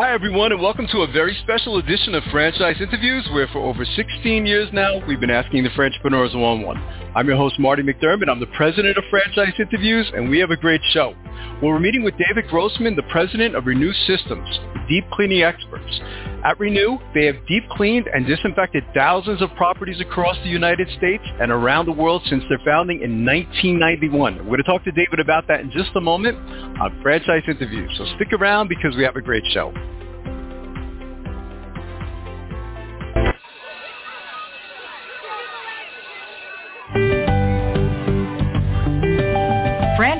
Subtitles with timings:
[0.00, 3.84] Hi, everyone, and welcome to a very special edition of Franchise Interviews, where for over
[3.84, 6.76] 16 years now, we've been asking the entrepreneurs one-on-one.
[7.16, 8.30] I'm your host, Marty McDermott.
[8.30, 11.16] I'm the president of Franchise Interviews, and we have a great show.
[11.62, 14.48] We're meeting with David Grossman, the president of Renue Systems,
[14.88, 16.00] deep cleaning experts.
[16.44, 21.24] At Renue, they have deep cleaned and disinfected thousands of properties across the United States
[21.40, 24.38] and around the world since their founding in 1991.
[24.38, 26.38] We're going to talk to David about that in just a moment
[26.80, 27.90] on Franchise Interviews.
[27.98, 29.72] So stick around because we have a great show.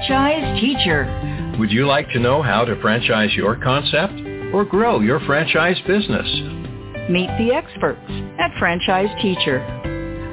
[0.08, 1.54] Franchise Teacher.
[1.58, 4.14] Would you like to know how to franchise your concept
[4.54, 6.26] or grow your franchise business?
[7.10, 8.00] Meet the experts
[8.38, 9.60] at Franchise Teacher.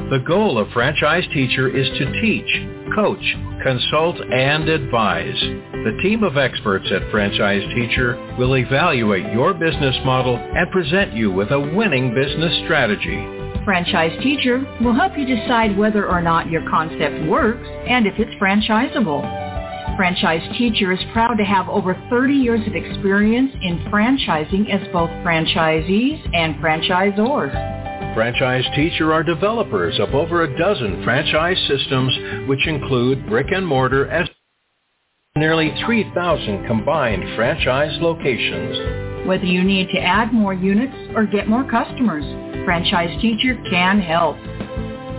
[0.09, 5.41] The goal of Franchise Teacher is to teach, coach, consult, and advise.
[5.41, 11.33] The team of experts at Franchise Teacher will evaluate your business model and present you
[11.33, 13.27] with a winning business strategy.
[13.65, 18.33] Franchise Teacher will help you decide whether or not your concept works and if it's
[18.35, 19.44] franchisable.
[19.95, 25.09] Franchise Teacher is proud to have over 30 years of experience in franchising as both
[25.23, 28.13] franchisees and franchisors.
[28.13, 32.13] Franchise Teacher are developers of over a dozen franchise systems,
[32.49, 34.27] which include brick and mortar as
[35.37, 39.27] nearly 3,000 combined franchise locations.
[39.27, 42.25] Whether you need to add more units or get more customers,
[42.65, 44.35] Franchise Teacher can help.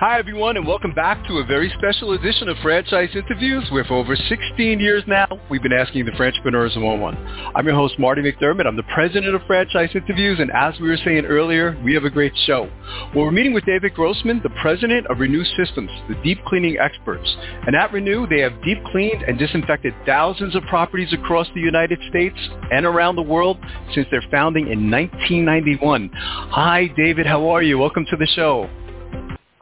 [0.00, 3.94] Hi, everyone, and welcome back to a very special edition of Franchise Interviews, where for
[3.94, 7.16] over 16 years now, we've been asking the entrepreneurs one-on-one.
[7.56, 8.68] I'm your host, Marty McDermott.
[8.68, 12.10] I'm the president of Franchise Interviews, and as we were saying earlier, we have a
[12.10, 12.70] great show.
[13.12, 17.28] Well, we're meeting with David Grossman, the president of Renue Systems, the deep cleaning experts.
[17.66, 21.98] And at Renue, they have deep cleaned and disinfected thousands of properties across the United
[22.08, 22.38] States
[22.70, 23.58] and around the world
[23.96, 26.10] since their founding in 1991.
[26.14, 27.26] Hi, David.
[27.26, 27.78] How are you?
[27.78, 28.70] Welcome to the show.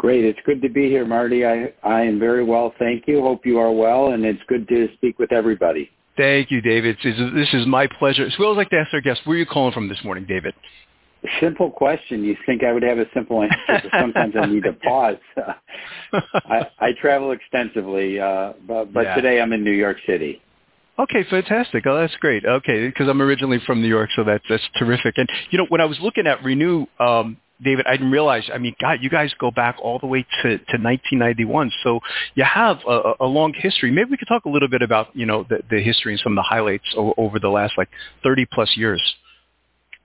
[0.06, 0.24] Great.
[0.24, 1.44] It's good to be here, Marty.
[1.44, 3.22] I, I am very well, thank you.
[3.22, 5.90] Hope you are well, and it's good to speak with everybody.
[6.16, 6.96] Thank you, David.
[7.02, 8.30] This is, this is my pleasure.
[8.30, 10.24] So we always like to ask our guests, where are you calling from this morning,
[10.24, 10.54] David?
[11.40, 12.22] Simple question.
[12.22, 15.16] You think I would have a simple answer, but sometimes I need to pause.
[16.12, 19.16] I, I travel extensively, uh, but, but Yeah.
[19.16, 20.40] today I'm in New York City.
[21.00, 21.84] Okay, fantastic.
[21.84, 22.44] Oh, that's great.
[22.44, 25.14] Okay, because I'm originally from New York, so that's that's terrific.
[25.18, 28.44] And you know, when I was looking at Renue, um, David, I didn't realize.
[28.52, 32.00] I mean, God, you guys go back all the way to, to 1991, so
[32.34, 33.90] you have a, a long history.
[33.90, 36.32] Maybe we could talk a little bit about you know the, the history and some
[36.32, 37.88] of the highlights o- over the last like
[38.22, 39.02] 30 plus years.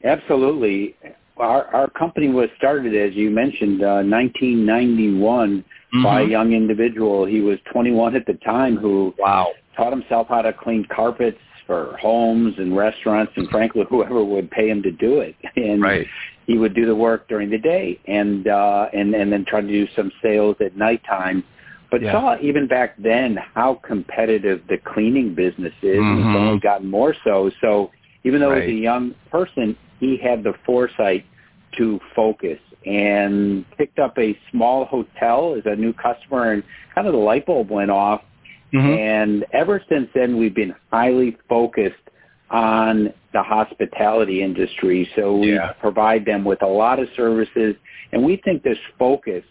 [0.03, 0.95] Absolutely.
[1.37, 5.63] Our, our company was started, as you mentioned, uh, 1991
[6.03, 7.25] by a young individual.
[7.25, 9.51] He was 21 at the time who Wow.
[9.75, 11.37] taught himself how to clean carpets
[11.67, 15.35] for homes and restaurants and frankly whoever would pay him to do it.
[15.55, 16.07] And Right.
[16.47, 19.67] He would do the work during the day and uh and and then try to
[19.67, 21.43] do some sales at nighttime
[21.91, 22.13] but Yeah.
[22.13, 26.35] saw even back then how competitive the cleaning business is, and it's Mhm.
[26.35, 27.49] only gotten more so.
[27.59, 27.91] So
[28.23, 28.63] even though Right.
[28.63, 31.25] as a young person, he had the foresight
[31.73, 36.63] to focus and picked up a small hotel as a new customer, and
[36.95, 38.23] kind of the light bulb went off.
[38.71, 38.97] Mhm.
[38.97, 42.09] And ever since then, we've been highly focused
[42.51, 45.09] on the hospitality industry.
[45.15, 45.71] So we Yeah.
[45.79, 47.75] provide them with a lot of services,
[48.11, 49.43] and we think this focus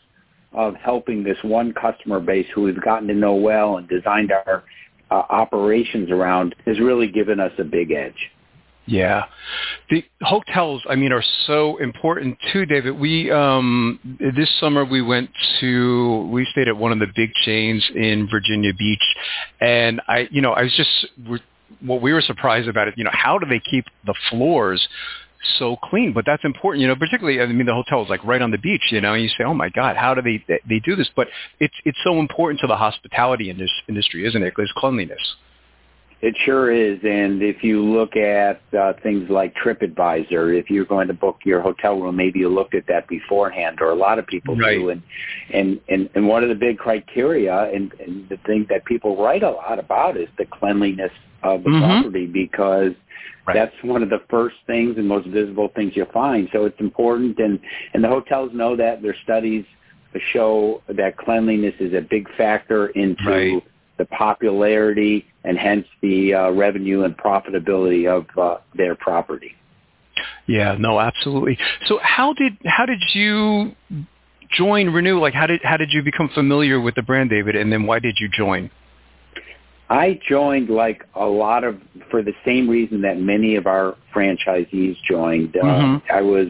[0.52, 4.64] of helping this one customer base who we've gotten to know well and designed our
[5.11, 8.31] uh, operations around has really given us a big edge.
[8.87, 9.25] Yeah.
[9.91, 12.99] The hotels, I mean, are so important too, David.
[12.99, 14.00] We um
[14.35, 15.31] this summer we went
[15.61, 19.03] to we stayed at one of the big chains in Virginia Beach
[19.61, 21.41] and I you know, I was just we're-
[21.81, 24.87] what we were surprised about it, you know, how do they keep the floors
[25.58, 26.12] so clean?
[26.12, 28.58] But that's important, you know, particularly I mean the hotel is like right on the
[28.58, 31.11] beach, you know, and you say, "Oh my god, how do they they do this?"
[31.14, 31.28] But
[31.58, 34.55] it's it's so important to the hospitality indus- industry, isn't it?
[34.58, 35.37] Is cleanliness.
[36.22, 36.99] It sure is.
[37.02, 41.62] And if you look at uh, things like TripAdvisor, if you're going to book your
[41.62, 44.78] hotel room, maybe you looked at that beforehand, or a lot of people Right.
[44.78, 44.90] do.
[44.90, 45.02] And,
[45.55, 49.43] and, and, and one of the big criteria and, and the thing that people write
[49.43, 51.12] a lot about is the cleanliness
[51.43, 52.02] of the Mhm.
[52.02, 52.93] property because
[53.46, 53.55] Right.
[53.55, 56.50] that's one of the first things and most visible things you find.
[56.52, 57.38] So it's important.
[57.38, 57.58] And,
[57.94, 59.00] and the hotels know that.
[59.00, 59.64] Their studies
[60.32, 63.62] show that cleanliness is a big factor into Right.
[63.96, 69.55] the popularity and hence the uh, revenue and profitability of uh, their property.
[70.47, 71.59] Yeah, no, absolutely.
[71.87, 73.75] So how did how did you
[74.57, 75.21] join Renue?
[75.21, 77.57] Like how did how did you become familiar with the brand, David?
[77.57, 78.71] And then why did you join?
[79.89, 84.97] I joined like a lot of for the same reason that many of our franchisees
[85.09, 85.57] joined.
[85.57, 86.03] Uh, Mhm.
[86.13, 86.49] I was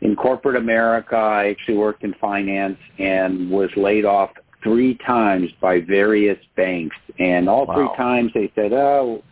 [0.00, 1.16] in corporate America.
[1.16, 4.30] I actually worked in finance and was laid off
[4.62, 6.96] three times by various banks.
[7.18, 7.74] And all Wow.
[7.74, 9.22] three times they said, "Oh,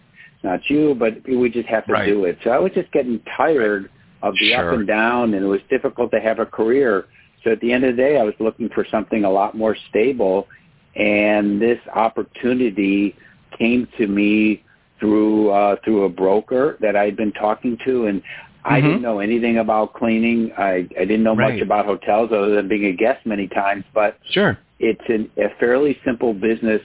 [0.42, 2.06] not you, but we just have to Right.
[2.06, 3.88] do it." So I was just getting tired
[4.22, 4.72] of the Sure.
[4.72, 7.06] up and down, and it was difficult to have a career.
[7.44, 9.74] So at the end of the day, I was looking for something a lot more
[9.74, 10.48] stable
[10.96, 13.14] and this opportunity
[13.56, 14.62] came to me
[14.98, 18.20] through uh, through a broker that I'd been talking to, and
[18.64, 18.84] I Mhm.
[18.84, 20.52] didn't know anything about cleaning.
[20.58, 21.54] I, I didn't know Right.
[21.54, 24.58] much about hotels other than being a guest many times, but Sure.
[24.78, 26.80] It's an, a fairly simple business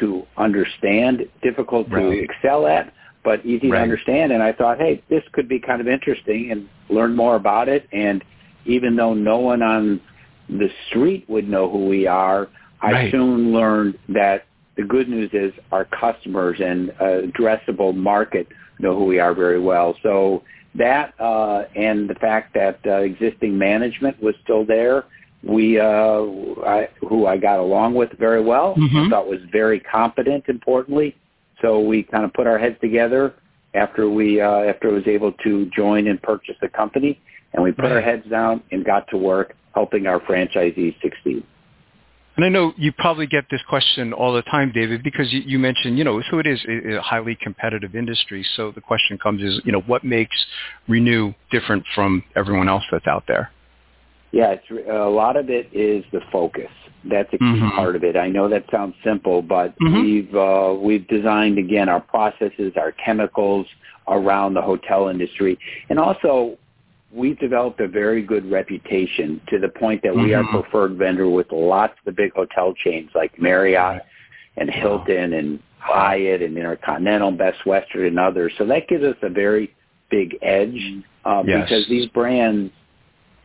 [0.00, 2.28] to understand, difficult to Right.
[2.30, 2.92] excel at,
[3.24, 3.78] but easy Right.
[3.78, 4.32] to understand.
[4.32, 7.88] And I thought, hey, this could be kind of interesting and learn more about it.
[7.92, 8.24] And
[8.64, 10.00] even though no one on
[10.48, 12.48] the street would know who we are,
[12.80, 13.10] I Right.
[13.10, 14.46] soon learned that
[14.76, 18.46] the good news is our customers and uh, addressable market
[18.78, 19.96] know who we are very well.
[20.02, 20.44] So
[20.76, 25.04] that uh, and the fact that uh, existing management was still there,
[25.42, 26.22] we uh,
[26.66, 29.06] I, who I got along with very well, Mhm.
[29.06, 30.44] I thought was very competent.
[30.48, 31.14] Importantly,
[31.62, 33.34] so we kind of put our heads together
[33.74, 37.20] after we uh, after I was able to join and purchase the company,
[37.52, 41.44] and we put our heads down and got to work helping our franchisees succeed.
[42.36, 45.58] And I know you probably get this question all the time, David, because you, you
[45.58, 48.46] mentioned, you know, so it is a highly competitive industry.
[48.54, 50.36] So the question comes is, you know, what makes
[50.88, 53.50] Renue different from everyone else that's out there?
[54.32, 56.70] Yeah, it's a lot of it is the focus.
[57.04, 57.70] That's a key Mhm.
[57.72, 58.16] part of it.
[58.16, 60.02] I know that sounds simple, but Mhm.
[60.02, 63.66] we've uh, we've designed again our processes, our chemicals
[64.08, 65.58] around the hotel industry,
[65.88, 66.58] and also
[67.10, 70.50] we've developed a very good reputation to the point that we are Mhm.
[70.60, 74.02] preferred vendor with lots of the big hotel chains like Marriott
[74.58, 78.52] and Hilton and Hyatt and Intercontinental, Best Western, and others.
[78.58, 79.70] So that gives us a very
[80.10, 81.64] big edge uh, Yes.
[81.68, 82.72] because these brands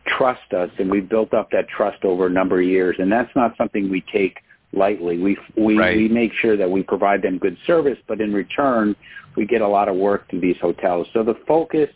[0.06, 3.34] trust us, and we've built up that trust over a number of years, and that's
[3.34, 4.38] not something we take
[4.72, 5.18] lightly.
[5.18, 5.96] We we Right.
[5.96, 8.96] we make sure that we provide them good service, but in return,
[9.36, 11.08] we get a lot of work to these hotels.
[11.12, 11.90] So the focus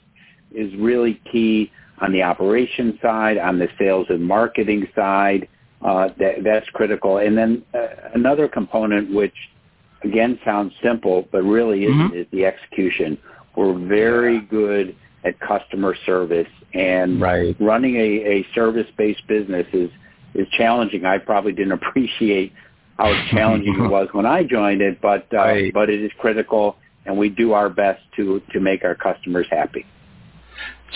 [0.52, 5.48] is really key on the operation side, on the sales and marketing side.
[5.82, 9.34] Uh, that that's critical, and then uh, another component which
[10.02, 12.14] again sounds simple, but really isn't, Mhm.
[12.14, 13.16] is the execution.
[13.54, 14.94] We're very good
[15.28, 17.56] at customer service and Right.
[17.60, 17.98] running a,
[18.40, 19.90] a service-based business is,
[20.34, 21.04] is challenging.
[21.04, 22.52] I probably didn't appreciate
[22.98, 25.72] how challenging it was when I joined it, but, uh, Right.
[25.72, 29.86] but it is critical and we do our best to, to make our customers happy.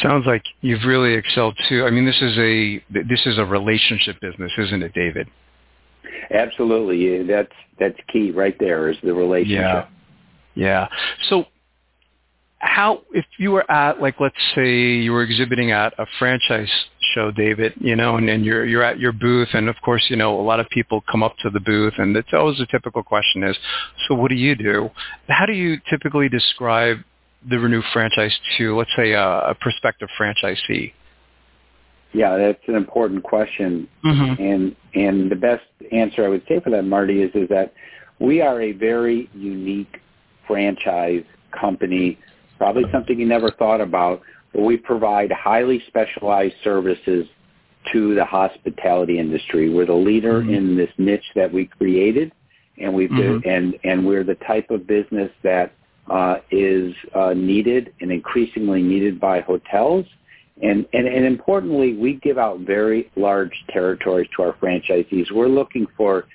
[0.02, 1.84] Sounds like you've really excelled too.
[1.84, 5.28] I mean, this is a this is a relationship business, isn't it, David?
[6.30, 7.22] Absolutely.
[7.24, 9.88] That's, that's key right there is the relationship.
[10.54, 10.88] Yeah.
[11.28, 11.46] So
[12.62, 16.70] how if you were at like let's say you were exhibiting at a franchise
[17.14, 17.74] show, David.
[17.80, 20.42] You know, and, and you're you're at your booth, and of course, you know, a
[20.42, 23.56] lot of people come up to the booth, and it's always a typical question is,
[24.08, 24.90] so what do you do?
[25.28, 26.98] How do you typically describe
[27.48, 30.92] the Renue franchise to, let's say, a, a prospective franchisee?
[32.12, 34.42] Yeah, that's an important question, mm-hmm.
[34.42, 37.74] and and the best answer I would say for that, Marty, is is that
[38.20, 40.00] we are a very unique
[40.46, 41.24] franchise
[41.58, 42.18] company.
[42.62, 47.26] Probably something you never thought about, but we provide highly specialized services
[47.92, 49.68] to the hospitality industry.
[49.68, 50.54] We're the leader mm-hmm.
[50.54, 52.32] in this niche that we created,
[52.80, 53.48] and we mm-hmm.
[53.48, 55.72] and and we're the type of business that
[56.08, 60.06] uh, is uh, needed and increasingly needed by hotels
[60.60, 65.30] and, and, and importantly, we give out very large territories to our franchisees.
[65.32, 66.26] We're looking for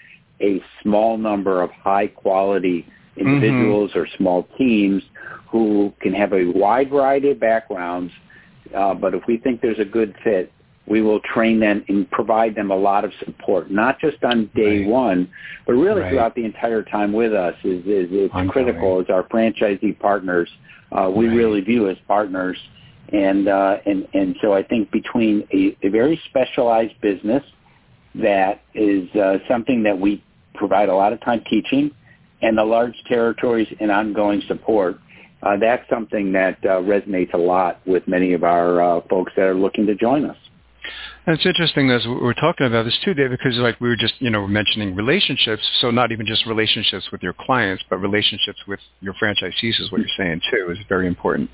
[0.41, 3.99] a small number of high quality individuals mm-hmm.
[3.99, 5.01] or small teams
[5.49, 8.11] who can have a wide variety of backgrounds.
[8.75, 10.51] Uh, but if we think there's a good fit,
[10.87, 14.79] we will train them and provide them a lot of support, not just on day
[14.79, 14.87] right.
[14.87, 15.29] one,
[15.65, 16.11] but really right.
[16.11, 20.49] throughout the entire time with us is, is it's critical as our franchisee partners.
[20.91, 21.35] Uh, we right.
[21.35, 22.57] really view as partners
[23.13, 27.43] and uh, and and so I think between a, a very specialized business
[28.15, 30.23] that is uh, something that we
[30.55, 31.91] provide a lot of time teaching,
[32.41, 34.99] and the large territories and ongoing support,
[35.43, 39.43] uh, that's something that uh, resonates a lot with many of our uh, folks that
[39.43, 40.37] are looking to join us.
[41.25, 44.13] And it's interesting as we're talking about this too, David, because like we were just,
[44.19, 45.61] you know, mentioning relationships.
[45.81, 49.99] So not even just relationships with your clients, but relationships with your franchisees is what
[49.99, 51.49] you're saying too is very important.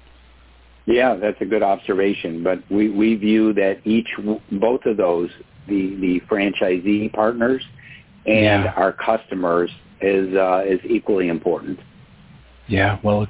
[0.85, 2.43] Yeah, that's a good observation.
[2.43, 4.09] But we, we view that each,
[4.51, 5.29] both of those,
[5.67, 7.63] the, the franchisee partners
[8.27, 8.73] and yeah.
[8.75, 9.71] our customers
[10.01, 11.79] is, uh, is equally important.
[12.67, 13.27] Yeah, well,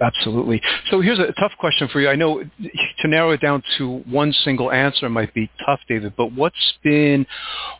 [0.00, 0.62] absolutely.
[0.90, 2.08] So here's a tough question for you.
[2.08, 6.32] I know to narrow it down to one single answer might be tough, David, but
[6.32, 7.26] what's been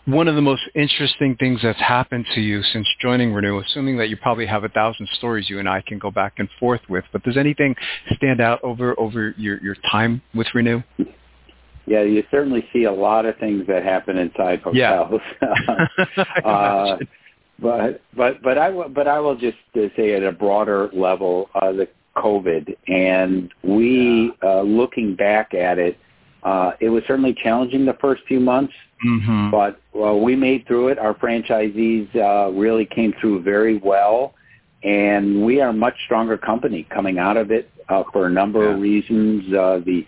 [0.04, 4.10] one of the most interesting things that's happened to you since joining Renue, assuming that
[4.10, 7.04] you probably have a thousand stories you and I can go back and forth with,
[7.10, 7.74] but does anything
[8.12, 10.84] stand out over, over your, your time with Renue?
[11.86, 15.20] Yeah, you certainly see a lot of things that happen inside hotels.
[16.16, 16.50] Yeah.
[16.50, 16.98] uh,
[17.58, 21.48] but but but I will but I will just uh, say at a broader level,
[21.54, 25.98] uh, the COVID, and we uh, looking back at it,
[26.42, 28.72] uh, it was certainly challenging the first few months,
[29.04, 29.50] mm-hmm.
[29.50, 30.98] but well, we made through it.
[30.98, 34.34] Our franchisees uh, really came through very well,
[34.82, 38.64] and we are a much stronger company coming out of it uh, for a number
[38.64, 38.74] yeah.
[38.74, 39.54] of reasons.
[39.54, 40.06] Uh, the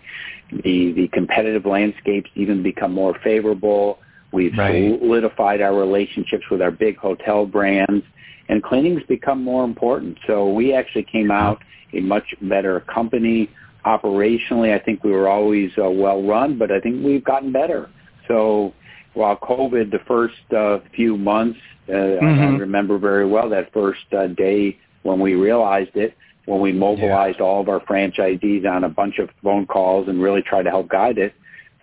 [0.51, 3.99] the the competitive landscapes even become more favorable.
[4.35, 4.99] We've right.
[4.99, 8.03] solidified our relationships with our big hotel brands,
[8.49, 10.17] and cleaning's become more important.
[10.27, 11.63] So we actually came out
[11.93, 13.49] a much better company.
[13.85, 17.89] Operationally, I think we were always uh, well run, but I think we've gotten better.
[18.27, 18.73] So
[19.13, 22.25] while COVID, the first uh, few months, uh, mm-hmm.
[22.25, 26.13] I remember very well that first uh, day when we realized it,
[26.45, 27.45] when we mobilized yeah.
[27.45, 30.89] all of our franchisees on a bunch of phone calls and really tried to help
[30.89, 31.33] guide it.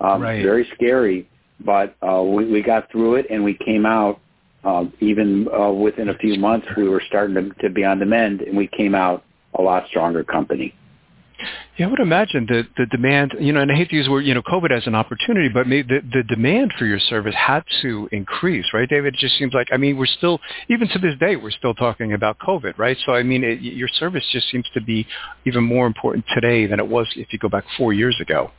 [0.03, 0.43] Um, right.
[0.43, 1.29] Very scary
[1.65, 4.21] but uh, we, we got through it and we came out.
[4.65, 8.07] Uh, even uh, within a few months, we were starting to, to be on the
[8.07, 9.25] mend, and we came out
[9.59, 10.73] a lot stronger company.
[11.77, 14.13] Yeah, I would imagine the the demand, you know, and I hate to use the
[14.13, 17.35] word, you know, COVID as an opportunity, but maybe the, the demand for your service
[17.35, 19.15] had to increase, right, David?
[19.15, 20.39] It just seems like, I mean, we're still,
[20.69, 22.97] even to this day, we're still talking about COVID, right?
[23.05, 25.07] So, I mean, it, your service just seems to be
[25.45, 28.51] even more important today than it was if you go back four years ago.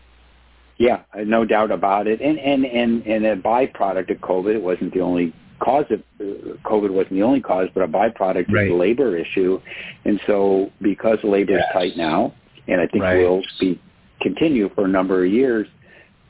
[0.78, 2.22] Yeah, no doubt about it.
[2.22, 6.58] And and and and a byproduct of COVID, it wasn't the only cause of uh,
[6.66, 8.64] COVID wasn't the only cause, but a byproduct right.
[8.64, 9.60] of the labor issue.
[10.06, 11.64] And so, because labor yes.
[11.68, 12.34] is tight now,
[12.68, 13.18] and I think right.
[13.18, 13.82] will be
[14.22, 15.68] continue for a number of years,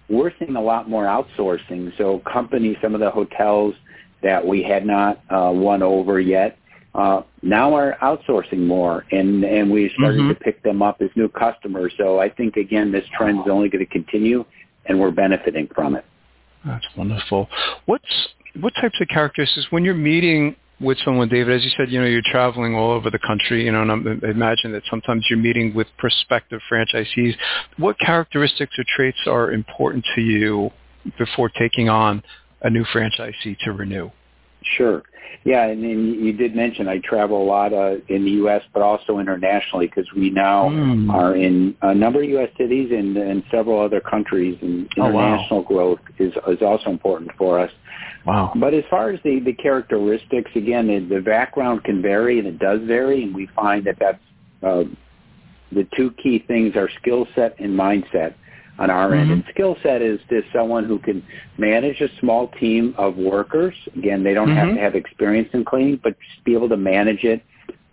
[0.09, 1.95] we're seeing a lot more outsourcing.
[1.97, 3.75] So, companies, some of the hotels
[4.21, 6.57] that we had not uh, won over yet,
[6.95, 10.29] uh, now are outsourcing more, and and we started mm-hmm.
[10.29, 11.91] to pick them up as new customers.
[11.97, 14.45] So I think again, this trend is only going to continue,
[14.85, 16.05] and we're benefiting from it.
[16.65, 17.49] That's wonderful.
[17.85, 18.05] What's
[18.59, 21.55] what types of characteristics when you're meeting with someone, David?
[21.55, 23.65] As you said, you know, you're traveling all over the country.
[23.65, 27.33] You know, and I imagine that sometimes you're meeting with prospective franchisees.
[27.77, 30.69] What characteristics or traits are important to you
[31.17, 32.21] before taking on
[32.61, 34.11] a new franchisee to Renue?
[34.77, 35.03] Sure.
[35.45, 38.81] Yeah, and, and you did mention I travel a lot uh, in the U.S., but
[38.81, 41.11] also internationally because we now mm.
[41.11, 42.49] are in a number of U.S.
[42.57, 45.67] cities and, and several other countries, and international oh, wow.
[45.67, 47.71] growth is is also important for us.
[48.25, 48.53] Wow.
[48.55, 52.59] But as far as the, the characteristics, again, the, the background can vary, and it
[52.59, 54.19] does vary, and we find that that's
[54.61, 54.83] uh,
[55.73, 58.35] the two key things are skill set and mindset.
[58.79, 59.19] On our mm-hmm.
[59.19, 59.31] end.
[59.31, 61.23] And skill set is just someone who can
[61.57, 63.75] manage a small team of workers.
[63.95, 64.67] Again, they don't mm-hmm.
[64.67, 67.43] have to have experience in cleaning, but just be able to manage it.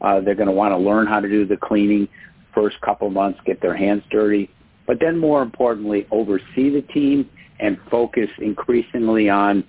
[0.01, 2.09] Uh, they're going to want to learn how to do the cleaning
[2.55, 4.51] first couple months, get their hands dirty,
[4.87, 7.29] but then more importantly, oversee the team
[7.61, 9.63] and focus increasingly on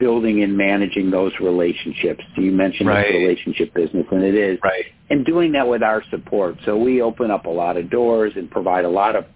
[0.00, 2.24] building and managing those relationships.
[2.36, 3.08] You mentioned right.
[3.08, 4.58] relationship business, and it is.
[4.64, 4.86] Right.
[5.10, 6.56] And doing that with our support.
[6.64, 9.26] So we open up a lot of doors and provide a lot of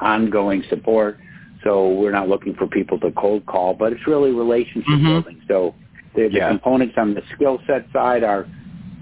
[0.00, 1.18] ongoing support.
[1.64, 5.06] So we're not looking for people to cold call, but it's really relationship mm-hmm.
[5.06, 5.42] building.
[5.48, 5.74] So
[6.14, 8.46] the, the components on the skill set side are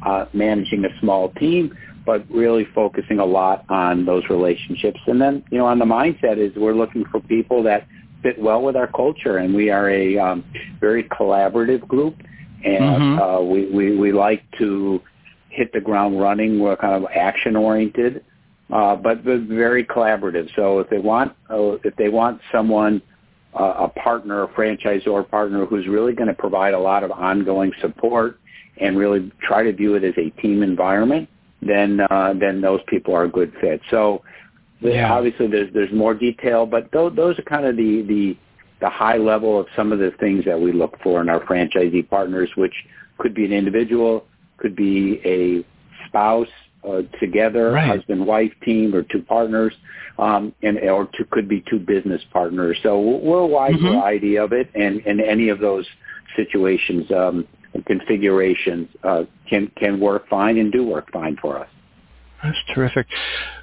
[0.05, 5.01] uh, managing a small team, but really focusing a lot on those relationships.
[5.07, 7.87] And then, you know, on the mindset is we're looking for people that
[8.23, 10.45] fit well with our culture, and we are a um,
[10.81, 12.17] very collaborative group,
[12.65, 13.23] and mm-hmm.
[13.23, 15.01] uh, we, we we like to
[15.51, 16.59] hit the ground running.
[16.59, 18.25] We're kind of action oriented,
[18.73, 20.49] uh, but very collaborative.
[20.57, 23.03] So if they want uh, if they want someone
[23.59, 27.73] uh, a partner, a franchisor partner who's really going to provide a lot of ongoing
[27.81, 28.39] support
[28.79, 31.29] and really try to view it as a team environment,
[31.63, 33.81] then uh, then those people are a good fit.
[33.91, 34.23] So
[34.81, 35.13] yeah.
[35.13, 38.37] Obviously, there's there's more detail, but those, those are kind of the, the
[38.81, 42.07] the high level of some of the things that we look for in our franchisee
[42.09, 42.75] partners, which
[43.19, 44.27] could be an individual,
[44.59, 45.65] could be a
[46.07, 46.49] spouse
[46.87, 47.89] uh, together, right.
[47.89, 49.75] husband wife team, or two partners,
[50.19, 52.79] um, and or two, could be two business partners.
[52.83, 53.99] So we're a wide mm-hmm.
[53.99, 55.87] variety of it, and and any of those
[56.37, 61.69] situations um, and configurations uh, can can work fine and do work fine for us.
[62.47, 63.07] That's terrific.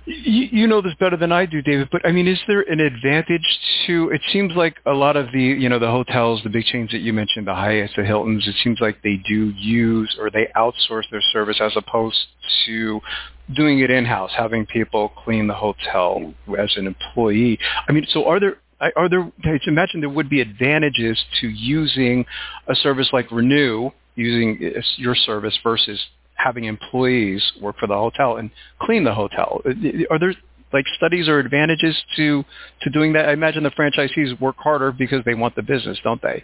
[0.05, 1.87] You, you, know this better than I do, David.
[1.91, 3.45] But I mean, is there an advantage
[3.87, 4.09] to?
[4.09, 6.99] It seems like a lot of the, you know, the hotels, the big chains that
[6.99, 8.45] you mentioned, the Hyatts, the Hiltons.
[8.47, 12.17] It seems like they do use or they outsource their service as opposed
[12.65, 12.99] to
[13.55, 17.57] doing it in house, having people clean the hotel as an employee.
[17.87, 18.57] I mean, so are there
[18.97, 19.31] are there?
[19.45, 22.25] I imagine there would be advantages to using
[22.67, 25.99] a service like Renue, using uh, your service versus
[26.35, 29.61] having employees work for the hotel and clean the hotel.
[30.09, 30.33] Are there
[30.71, 32.43] like studies or advantages to
[32.81, 33.29] to doing that?
[33.29, 36.43] I imagine the franchisees work harder because they want the business, don't they?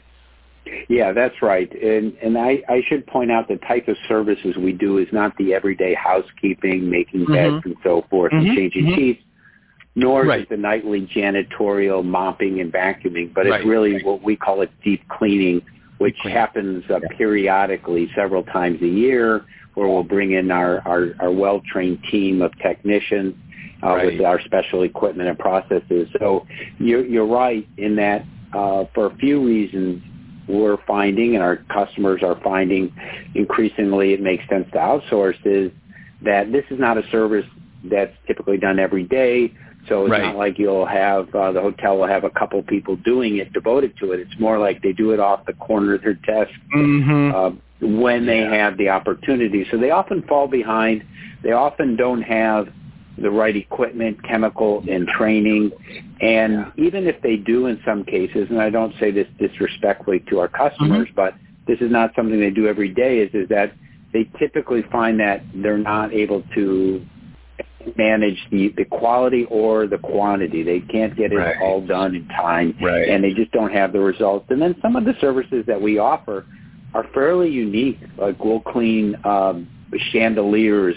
[0.88, 1.71] Yeah, that's right.
[1.71, 5.36] And and I, I should point out the type of services we do is not
[5.38, 7.34] the everyday housekeeping, making mm-hmm.
[7.34, 8.47] beds and so forth, mm-hmm.
[8.47, 8.95] and changing mm-hmm.
[8.95, 9.23] sheets,
[9.95, 10.41] nor right.
[10.41, 14.06] is it the nightly janitorial mopping and vacuuming, but it's really right.
[14.06, 15.62] what we call it deep cleaning,
[15.97, 19.45] which happens uh, periodically several times a year
[19.80, 23.34] where we'll bring in our, our, our well-trained team of technicians
[23.82, 24.06] uh, right.
[24.06, 26.10] with our special equipment and processes.
[26.20, 26.46] So
[26.80, 30.04] you're, you're right in that uh, for a few reasons
[30.50, 32.94] we're finding and our customers are finding
[33.36, 35.72] increasingly it makes sense to outsource is
[36.24, 37.46] that this is not a service
[37.89, 39.54] that's typically done every day.
[39.88, 40.24] So it's right.
[40.24, 43.94] not like you'll have uh, the hotel will have a couple people doing it devoted
[44.02, 44.20] to it.
[44.20, 47.36] It's more like they do it off the corner of their desk mm-hmm.
[47.36, 49.65] uh, when they have the opportunity.
[49.72, 51.04] So they often fall behind.
[51.44, 52.68] They often don't have
[53.18, 55.72] the right equipment, chemical, and training.
[56.22, 60.39] And even if they do in some cases, and I don't say this disrespectfully to
[60.39, 61.15] our customers, mm-hmm.
[61.15, 61.36] but
[61.68, 63.74] this is not something they do every day, is, is that
[64.13, 67.06] they typically find that they're not able to
[67.96, 70.63] manage the, the quality or the quantity.
[70.63, 71.56] They can't get it right.
[71.62, 73.08] all done in time, right.
[73.08, 74.48] and they just don't have the results.
[74.50, 76.46] And then some of the services that we offer
[76.93, 77.99] are fairly unique.
[78.17, 79.67] Like we'll clean um,
[80.12, 80.95] chandeliers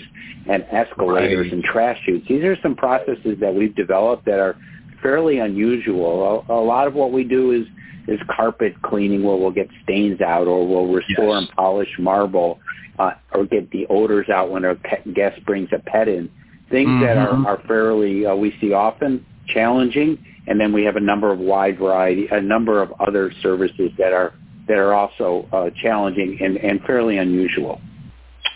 [0.49, 1.53] and escalators right.
[1.53, 2.27] and trash chutes.
[2.29, 4.57] These are some processes that we've developed that are
[5.03, 6.45] fairly unusual.
[6.49, 7.67] A, a lot of what we do is
[8.09, 11.47] is carpet cleaning where we'll get stains out or we'll restore yes.
[11.47, 12.59] and polish marble
[12.99, 14.75] uh, or get the odors out when a
[15.15, 16.29] guest brings a pet in.
[16.69, 17.05] Things mm-hmm.
[17.05, 20.19] that are, are fairly, uh, we see often challenging.
[20.49, 24.13] And then we have a number of wide variety, a number of other services that
[24.13, 24.35] are
[24.73, 27.79] that are also uh, challenging and, and fairly unusual.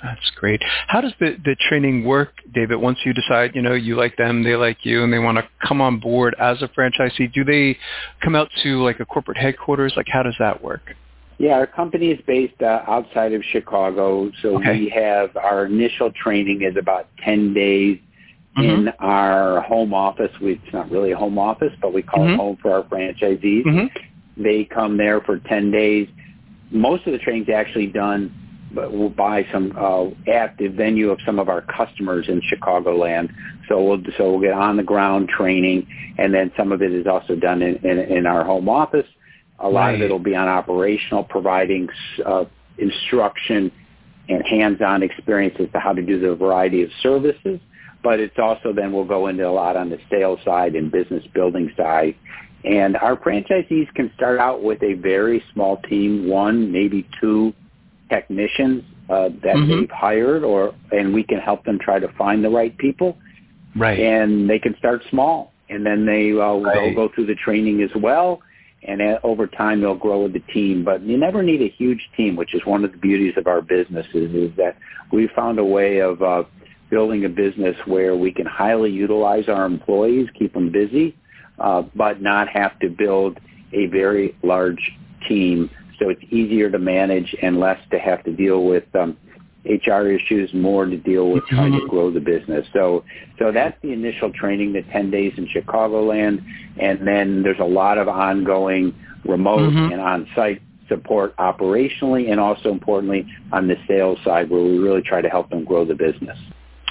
[0.03, 0.63] That's great.
[0.89, 4.43] How does the, the training work, David, once you decide, you know, you like them,
[4.43, 7.31] they like you, and they want to come on board as a franchisee?
[7.35, 7.77] Do they
[8.25, 9.93] come out to like a corporate headquarters?
[9.95, 10.81] Like, how does that work?
[11.37, 14.79] Yeah, our company is based uh, outside of Chicago, so okay.
[14.79, 17.99] we have our initial training is about 10 days
[18.57, 18.87] mm-hmm.
[18.87, 20.31] in our home office.
[20.41, 22.35] We, it's not really a home office, but we call mm-hmm.
[22.35, 23.67] it home for our franchisees.
[23.67, 24.06] Mm-hmm.
[24.37, 26.09] They come there for 10 days.
[26.71, 28.35] Most of the training's actually done
[29.17, 33.33] by some uh, at the venue of some of our customers in Chicagoland.
[33.69, 35.87] So we'll so we'll get on the ground training,
[36.19, 39.07] and then some of it is also done in, in, in our home office.
[39.61, 39.95] A lot right.
[39.95, 41.89] of it will be on operational, providing
[42.25, 42.45] uh,
[42.77, 43.73] instruction
[44.29, 47.61] and hands-on experience as to how to do the variety of services.
[48.03, 51.25] but it's also then we'll go into a lot on the sales side and business
[51.33, 52.15] building side.
[52.67, 57.55] And our franchisees can start out with a very small team, one, maybe two
[58.11, 59.81] technicians uh, that mm-hmm.
[59.81, 63.17] they've hired, or and we can help them try to find the right people.
[63.77, 64.01] Right.
[64.01, 66.75] And they can start small, and then they uh, right.
[66.75, 68.41] they'll go through the training as well.
[68.83, 70.85] And over time, they'll grow with the team.
[70.85, 73.63] But you never need a huge team, which is one of the beauties of our
[73.63, 74.35] businesses.
[74.35, 74.77] Is that
[75.13, 76.43] we found a way of uh,
[76.91, 81.17] building a business where we can highly utilize our employees, keep them busy,
[81.59, 83.39] uh, but not have to build
[83.73, 84.93] a very large
[85.29, 85.71] team.
[85.99, 89.17] So it's easier to manage and less to have to deal with um,
[89.65, 91.89] HR issues, more to deal with trying to mm-hmm.
[91.89, 92.67] grow the business.
[92.73, 93.05] So,
[93.39, 96.45] so that's the initial training, the 10 days in Chicagoland,
[96.79, 99.93] and then there's a lot of ongoing remote mm-hmm.
[99.93, 105.21] and on-site support operationally and also importantly on the sales side where we really try
[105.21, 106.39] to help them grow the business.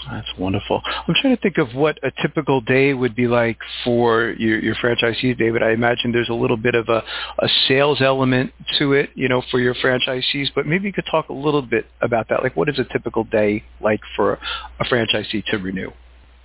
[0.10, 0.82] That's wonderful.
[0.86, 4.76] I'm trying to think of what a typical day would be like for your, your
[4.76, 5.64] franchisees, David.
[5.64, 7.04] I imagine there's a little bit of a,
[7.40, 11.30] a sales element to it, you know, for your franchisees, but maybe you could talk
[11.30, 12.44] a little bit about that.
[12.44, 14.40] Like what is a typical day like for
[14.80, 15.92] a franchisee to Renue?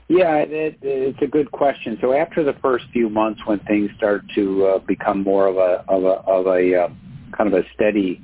[0.08, 1.98] Yeah, it, it's a good question.
[2.00, 5.84] So after the first few months when things start to uh, become more of a,
[5.86, 6.88] of a, of a uh,
[7.36, 8.20] kind of a steady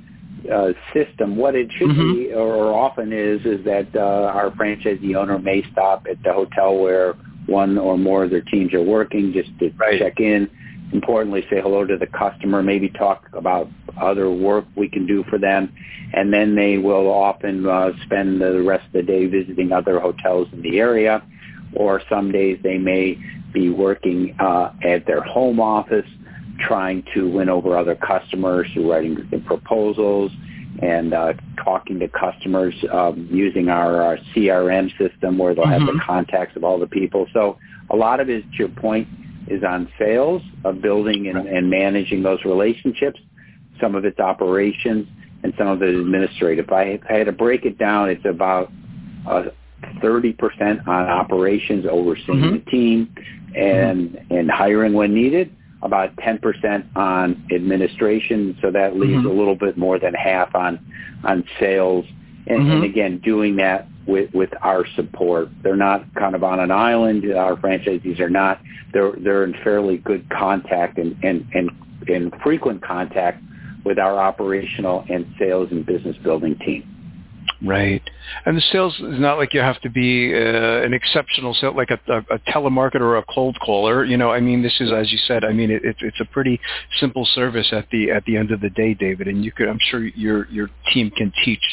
[0.51, 1.35] uh, system.
[1.35, 2.13] What it should mm-hmm.
[2.13, 3.99] be, or often is, is that uh,
[4.33, 8.73] our franchisee owner may stop at the hotel where one or more of their teams
[8.73, 9.99] are working just to right.
[9.99, 10.49] check in.
[10.93, 15.37] Importantly, say hello to the customer, maybe talk about other work we can do for
[15.37, 15.73] them,
[16.13, 20.47] and then they will often uh, spend the rest of the day visiting other hotels
[20.53, 21.21] in the area,
[21.73, 23.17] or some days they may
[23.53, 26.05] be working uh, at their home office
[26.59, 30.31] trying to win over other customers through writing proposals
[30.81, 35.73] and uh, talking to customers um, using our, our, CRM system where they'll mm-hmm.
[35.73, 36.05] have the mm-hmm.
[36.05, 37.25] contacts of all the people.
[37.33, 37.57] So
[37.89, 39.07] a lot of it, to your point,
[39.47, 43.19] is on sales, of building and, and managing those relationships.
[43.81, 45.07] Some of it's operations
[45.43, 46.65] and some of it is administrative.
[46.65, 48.71] If I, if I had to break it down, it's about
[49.27, 49.45] uh,
[50.03, 52.53] 30% on operations, overseeing mm-hmm.
[52.53, 53.15] the team
[53.55, 54.33] and, mm-hmm.
[54.35, 59.27] and hiring when needed, about 10% on administration, so that leaves mm-hmm.
[59.27, 60.79] a little bit more than half on
[61.23, 62.05] on sales.
[62.47, 62.71] And, mm-hmm.
[62.71, 65.49] and again, doing that with with our support.
[65.61, 67.25] They're not kind of on an island.
[67.31, 68.61] Our franchisees are not.
[68.93, 71.69] They're they're in fairly good contact and and and,
[72.07, 73.43] and frequent contact
[73.85, 76.96] with our operational and sales and business building team.
[77.65, 78.07] Right.
[78.45, 81.89] And the sales is not like you have to be uh, an exceptional sale, like
[81.89, 84.05] a, a, a telemarketer or a cold caller.
[84.05, 86.25] You know, I mean, this is, as you said, I mean, it, it, it's a
[86.25, 86.59] pretty
[86.99, 89.27] simple service at the at the end of the day, David.
[89.27, 91.63] And you could, I'm sure your your team can teach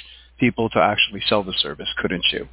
[0.41, 2.49] people to actually sell the service, couldn't you?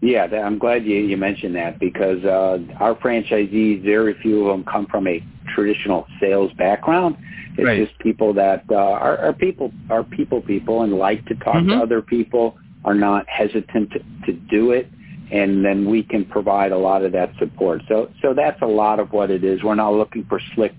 [0.00, 4.64] Yeah, I'm glad you, you mentioned that because uh, our franchisees, very few of them
[4.64, 7.16] come from a traditional sales background.
[7.56, 7.84] It's right.
[7.84, 11.70] just people that uh, are, are people are people people and like to talk mm-hmm.
[11.70, 14.88] to other people, are not hesitant to, to do it,
[15.32, 17.82] and then we can provide a lot of that support.
[17.88, 19.64] So so that's a lot of what it is.
[19.64, 20.74] We're not looking for slick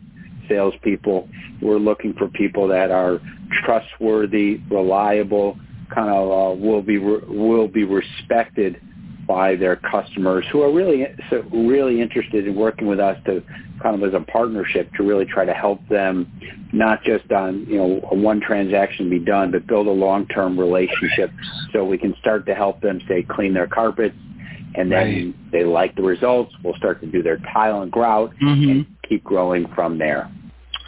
[0.47, 1.27] salespeople.
[1.61, 3.19] We're looking for people that are
[3.65, 5.59] trustworthy, reliable,
[5.93, 8.79] kind of uh, will be re- will be respected
[9.29, 13.43] by their customers who are really so really interested in working with us to
[13.81, 16.27] kind of as a partnership to really try to help them
[16.73, 20.59] not just on you know a one transaction be done but build a long term
[20.59, 21.29] relationship
[21.71, 24.15] so we can start to help them say clean their carpets
[24.73, 25.51] and then right.
[25.51, 28.71] they like the results we'll start to do their tile and grout mm-hmm.
[28.71, 30.27] and keep growing from there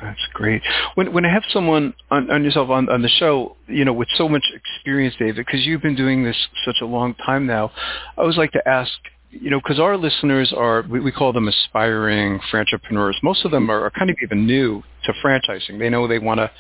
[0.02, 0.62] that's great.
[0.96, 4.08] When when I have someone on, on yourself on, on the show, you know, with
[4.16, 6.36] so much experience, David, because you've been doing this
[6.66, 7.72] such a long time now,
[8.18, 8.92] I always like to ask,
[9.30, 13.18] you know, because our listeners are, we, we call them aspiring entrepreneurs.
[13.24, 15.80] Most of them are, are kind of even new to franchising.
[15.80, 16.52] They know they want to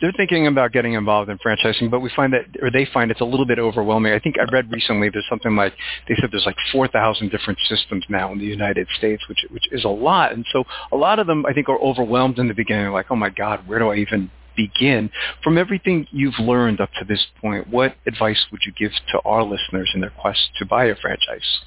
[0.00, 3.20] they're thinking about getting involved in franchising, but we find that, or they find it's
[3.20, 4.12] a little bit overwhelming.
[4.12, 5.74] I think I read recently there's something like
[6.08, 9.84] they said there's like 4,000 different systems now in the United States, which which is
[9.84, 10.32] a lot.
[10.32, 13.16] And so a lot of them I think are overwhelmed in the beginning, like, oh
[13.16, 15.10] my God, where do I even begin?
[15.42, 19.42] From everything you've learned up to this point, what advice would you give to our
[19.42, 21.60] listeners in their quest to buy a franchise?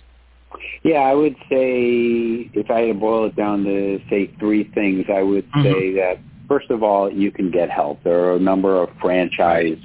[0.83, 5.05] Yeah, I would say if I had to boil it down to say three things,
[5.13, 5.63] I would mm-hmm.
[5.63, 6.19] say that
[6.51, 8.03] first of all, you can get help.
[8.03, 9.77] There are a number of franchise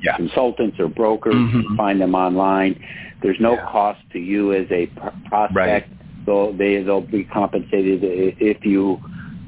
[0.00, 0.16] yeah.
[0.16, 1.34] consultants or brokers.
[1.34, 1.56] Mm-hmm.
[1.56, 2.80] You can find them online.
[3.20, 3.68] There's no yeah.
[3.68, 4.86] cost to you as a
[5.28, 5.56] prospect.
[5.56, 5.86] Right.
[6.24, 9.00] They'll, they, they'll be compensated if you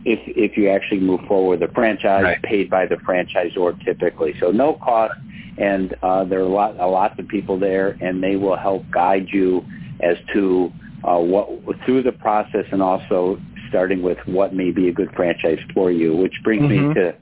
[0.05, 2.43] if if you actually move forward with a franchise right.
[2.43, 4.35] paid by the franchisor typically.
[4.41, 5.15] So no cost,
[5.57, 8.91] and uh, there are a lot a lots of people there, and they will help
[8.91, 9.65] guide you
[10.01, 10.73] as to
[11.05, 11.49] uh, what
[11.85, 13.39] through the process and also
[13.71, 16.89] starting with what may be a good franchise for you, which brings mm-hmm.
[16.89, 17.15] me to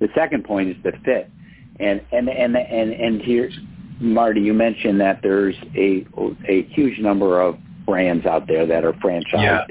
[0.00, 1.30] the second point is the fit.
[1.78, 3.50] And and and and and here,
[4.00, 6.06] Marty, you mentioned that there's a
[6.48, 9.32] a huge number of brands out there that are franchised.
[9.34, 9.64] Yeah.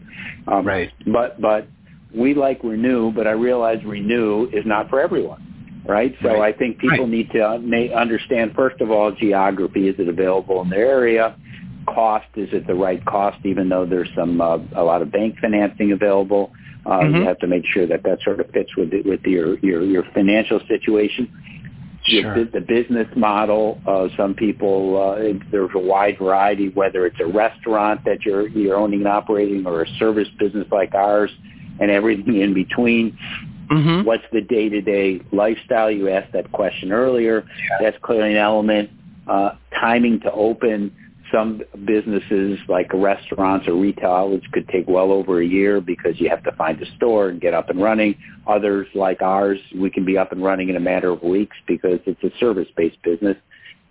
[0.48, 0.92] Um, right.
[1.06, 1.68] But but
[2.16, 5.46] we like Renue, but I realize Renue is not for everyone.
[5.88, 6.16] Right.
[6.22, 6.54] So right.
[6.54, 7.10] I think people right.
[7.10, 9.88] need to understand first of all geography.
[9.88, 11.36] Is it available in their area?
[11.94, 12.28] Cost?
[12.36, 15.92] Is it the right cost, even though there's some uh, a lot of bank financing
[15.92, 16.52] available?
[16.86, 17.16] Uh, mm-hmm.
[17.16, 20.04] You have to make sure that that sort of fits with with your your, your
[20.14, 21.32] financial situation.
[22.06, 22.34] Sure.
[22.34, 23.80] The, the business model.
[23.86, 25.16] Uh, some people uh,
[25.52, 29.84] there's a wide variety, whether it's a restaurant that you're you're owning and operating, or
[29.84, 31.32] a service business like ours,
[31.80, 33.18] and everything in between.
[33.70, 34.04] Mm-hmm.
[34.04, 35.92] What's the day-to-day lifestyle?
[35.92, 37.46] You asked that question earlier.
[37.46, 37.78] Yeah.
[37.82, 38.90] That's clearly an element.
[39.28, 40.96] Uh, timing to open
[41.32, 46.30] some businesses like restaurants or retail outlets could take well over a year because you
[46.30, 48.16] have to find a store and get up and running.
[48.48, 52.00] Others like ours, we can be up and running in a matter of weeks because
[52.06, 53.38] it's a service-based business.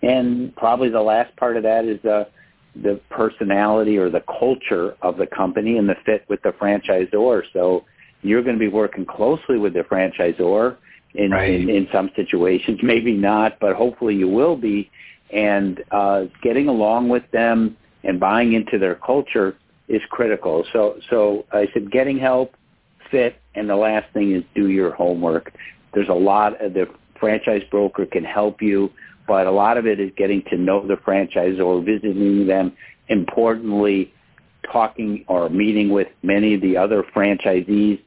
[0.02, 2.28] And probably the last part of that is the
[2.82, 7.42] the personality or the culture of the company and the fit with the franchisor.
[7.52, 7.84] So
[8.22, 10.76] you're going to be working closely with the franchisor
[11.14, 11.50] in, right.
[11.50, 14.90] in, in some situations, maybe not, but hopefully you will be
[15.32, 19.56] and uh, getting along with them and buying into their culture
[19.88, 20.64] is critical.
[20.72, 22.54] So, so I said getting help,
[23.10, 25.52] fit, and the last thing is do your homework.
[25.94, 26.86] There's a lot of the
[27.18, 28.90] franchise broker can help you,
[29.26, 32.76] but a lot of it is getting to know the franchisor, visiting them.
[33.08, 34.12] Importantly,
[34.70, 37.98] talking or meeting with many of the other franchisees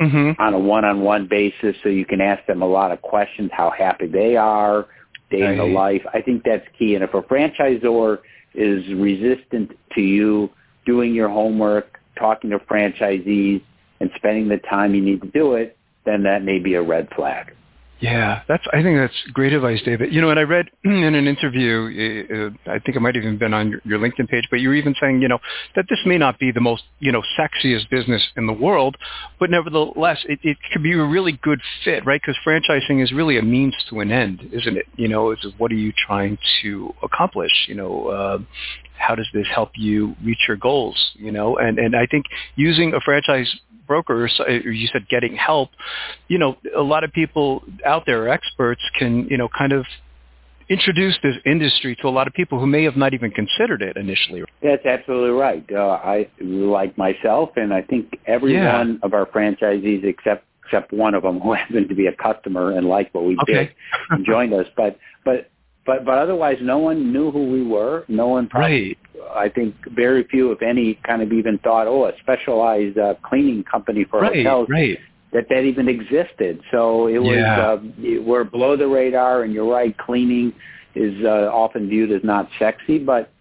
[0.00, 0.40] mm-hmm.
[0.40, 4.06] on a one-on-one basis, so you can ask them a lot of questions, how happy
[4.06, 4.86] they are
[5.32, 6.02] day in the life.
[6.12, 6.94] I think that's key.
[6.94, 8.18] And if a franchisor
[8.54, 10.50] is resistant to you
[10.86, 13.62] doing your homework, talking to franchisees,
[14.00, 17.08] and spending the time you need to do it, then that may be a red
[17.14, 17.54] flag.
[18.02, 18.64] Yeah, that's.
[18.72, 20.12] I think that's great advice, David.
[20.12, 23.38] You know, and I read in an interview, uh, I think it might have even
[23.38, 25.38] been on your, your LinkedIn page, but you were even saying, you know,
[25.76, 28.96] that this may not be the most, you know, sexiest business in the world,
[29.38, 32.20] but nevertheless, it, it could be a really good fit, right?
[32.20, 34.86] Because franchising is really a means to an end, isn't it?
[34.96, 37.52] You know, it's what are you trying to accomplish?
[37.68, 38.38] You know, uh,
[39.02, 40.96] how does this help you reach your goals?
[41.14, 43.52] You know, and and I think using a franchise
[43.86, 45.70] broker, or you said getting help,
[46.28, 49.84] you know, a lot of people out there, experts, can you know kind of
[50.68, 53.96] introduce this industry to a lot of people who may have not even considered it
[53.96, 54.42] initially.
[54.62, 55.64] That's absolutely right.
[55.70, 58.78] Uh, I like myself, and I think every yeah.
[58.78, 62.72] one of our franchisees, except except one of them, who happened to be a customer
[62.72, 63.74] and liked what we okay.
[64.10, 64.66] did, joined us.
[64.76, 65.50] But but
[65.84, 68.04] but but otherwise, no one knew who we were.
[68.08, 69.36] No one probably, right.
[69.36, 73.64] I think very few, if any, kind of even thought, oh, a specialized uh, cleaning
[73.64, 74.68] company for right, hotels.
[74.70, 74.98] Right.
[75.32, 76.60] That that even existed.
[76.70, 77.72] So it was yeah.
[77.72, 79.96] uh, we're below the radar, and you're right.
[79.96, 80.52] Cleaning
[80.94, 83.32] is uh, often viewed as not sexy, but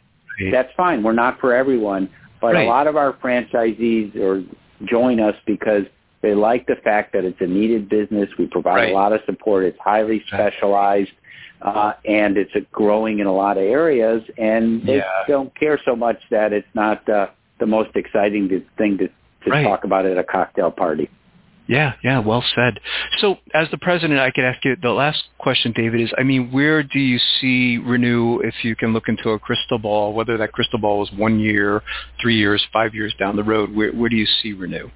[0.41, 0.51] right.
[0.51, 1.04] that's fine.
[1.04, 2.10] We're not for everyone.
[2.39, 2.65] But right.
[2.65, 4.43] a lot of our franchisees or
[4.86, 5.84] join us because
[6.23, 8.30] they like the fact that it's a needed business.
[8.39, 8.91] We provide right.
[8.91, 9.65] a lot of support.
[9.65, 11.12] It's highly specialized
[11.62, 15.24] uh, and it's growing in a lot of areas, and they yeah.
[15.28, 17.28] don't care so much that it's not uh,
[17.60, 19.63] the most exciting thing to, to right.
[19.63, 21.10] talk about at a cocktail party.
[21.67, 22.80] Yeah, yeah, well said.
[23.19, 26.52] So as the president, I could ask you the last question, David, is, I mean,
[26.52, 30.52] where do you see Renue if you can look into a crystal ball, whether that
[30.52, 31.82] crystal ball is one year,
[32.21, 34.91] three years, five years down the road, where, where do you see Renue?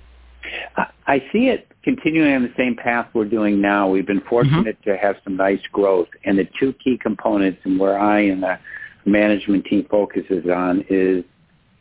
[1.07, 3.87] I see it continuing on the same path we're doing now.
[3.87, 4.89] We've been fortunate mm-hmm.
[4.89, 8.59] to have some nice growth, and the two key components, and where I and the
[9.05, 11.23] management team focuses on, is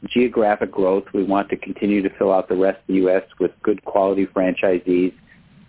[0.06, 1.04] geographic growth.
[1.14, 3.22] We want to continue to fill out the rest of the U.S.
[3.40, 5.14] with good quality franchisees.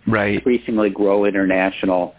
[0.06, 0.34] Right.
[0.34, 2.14] Increasingly grow international,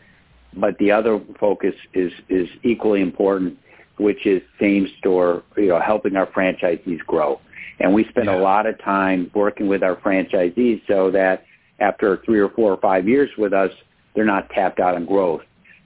[0.56, 3.60] but the other focus is is equally important,
[4.00, 5.44] which is same store.
[5.56, 7.40] You know, helping our franchisees grow.
[7.80, 8.40] And we spend yeah.
[8.40, 11.44] a lot of time working with our franchisees so that
[11.80, 13.72] after three or four or five years with us,
[14.16, 15.42] they're not tapped out on growth.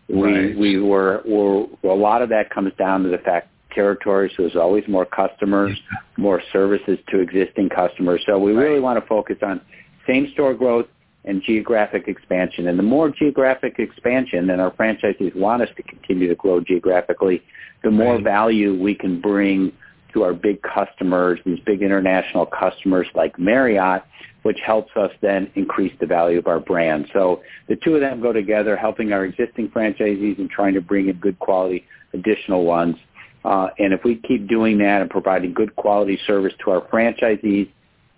[0.09, 0.55] Right.
[0.57, 4.43] We we were, were a lot of that comes down to the fact territory, so
[4.43, 5.77] there's always more customers,
[6.17, 8.21] more services to existing customers.
[8.25, 8.63] So we right.
[8.63, 9.61] really want to focus on
[10.07, 10.87] same store growth
[11.23, 12.67] and geographic expansion.
[12.67, 17.43] And the more geographic expansion, and our franchisees want us to continue to grow geographically,
[17.83, 18.23] the more right.
[18.23, 19.71] value we can bring
[20.13, 24.03] to our big customers, these big international customers like Marriott,
[24.43, 27.07] which helps us then increase the value of our brand.
[27.13, 31.09] So the two of them go together, helping our existing franchisees and trying to bring
[31.09, 32.95] in good quality additional ones.
[33.43, 37.69] Uh, and if we keep doing that and providing good quality service to our franchisees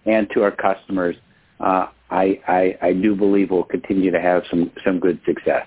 [0.05, 1.15] and to our customers,
[1.59, 5.65] uh, I, I, I do believe we'll continue to have some, some good success.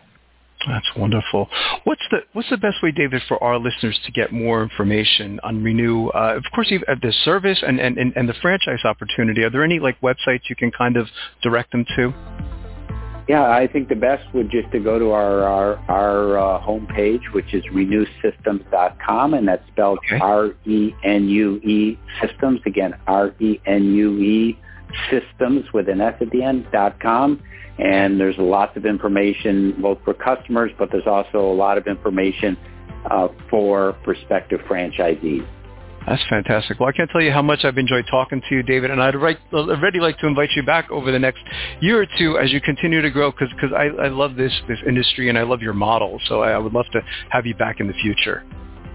[0.67, 1.49] That's wonderful.
[1.85, 5.63] What's the what's the best way, David, for our listeners to get more information on
[5.63, 6.09] Renue?
[6.09, 9.45] Uh, of course, you have the service and, and, and the franchise opportunity.
[9.45, 11.07] Are there any like websites you can kind of
[11.43, 12.13] direct them to?
[13.29, 17.33] Yeah, I think the best would just to go to our our, our uh, homepage,
[17.33, 20.19] which is renuesystems.com, and that's spelled okay.
[20.21, 22.61] R E N U E systems.
[22.67, 24.59] Again, R E N U E
[25.11, 27.43] systems with an S at the end dot com.
[27.79, 32.57] And there's lots of information both for customers, but there's also a lot of information
[33.11, 35.47] uh, for prospective franchisees.
[36.07, 36.79] That's fantastic.
[36.79, 39.17] Well, I can't tell you how much I've enjoyed talking to you, David, and I'd
[39.17, 41.41] already like to invite you back over the next
[41.81, 44.79] year or two as you continue to grow because because I, I love this this
[44.87, 46.21] industry and I love your model.
[46.29, 48.45] So I, I would love to have you back in the future.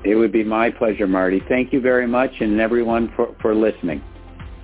[0.03, 1.43] It would be my pleasure, Marty.
[1.47, 4.01] Thank you very much, and everyone for, for listening.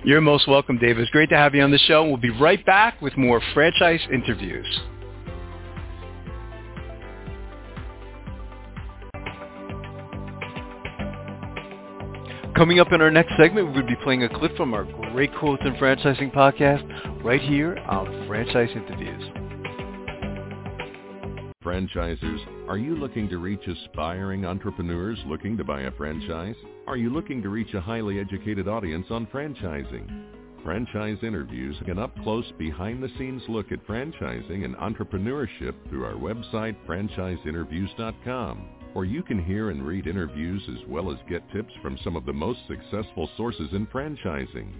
[0.08, 1.02] You're most welcome, David.
[1.02, 2.02] It's great to have you on the show.
[2.02, 4.66] We'll be right back with more franchise interviews.
[12.56, 15.62] Coming up in our next segment, we'll be playing a clip from our Great Quotes
[15.66, 19.47] in Franchising podcast right here on Franchise Interviews.
[21.68, 26.54] Franchisers, are you looking to reach aspiring entrepreneurs looking to buy a franchise?
[26.86, 30.64] Are you looking to reach a highly educated audience on franchising?
[30.64, 39.04] Franchise interviews an up-close, behind-the-scenes look at franchising and entrepreneurship through our website, franchiseinterviews.com or
[39.04, 42.32] you can hear and read interviews as well as get tips from some of the
[42.32, 44.72] most successful sources in franchising.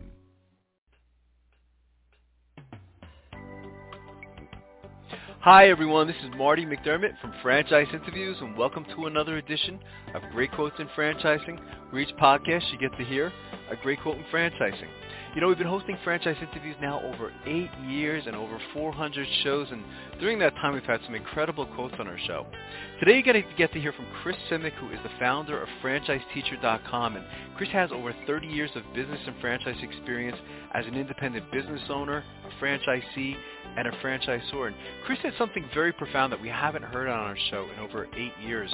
[5.43, 9.77] Hi everyone, this is Marty McDermott from Franchise Interviews and welcome to another edition
[10.15, 13.29] of Great Quotes in Franchising, where each podcast you get to hear
[13.69, 14.87] a great quote in franchising.
[15.33, 19.67] You know, we've been hosting franchise interviews now over eight years and over 400 shows,
[19.71, 19.83] and
[20.19, 22.45] during that time we've had some incredible quotes on our show.
[22.99, 25.67] Today you get to get to hear from Chris Simic, who is the founder of
[25.81, 27.25] FranchiseTeacher.com, and
[27.57, 30.37] Chris has over 30 years of business and franchise experience
[30.75, 33.35] as an independent business owner, a franchisee,
[33.75, 34.67] and a franchisor.
[34.67, 34.75] And
[35.07, 38.33] Chris said something very profound that we haven't heard on our show in over eight
[38.39, 38.71] years.